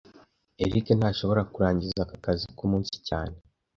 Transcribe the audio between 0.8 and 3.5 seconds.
ntashobora kurangiza aka kazi kumunsi cyane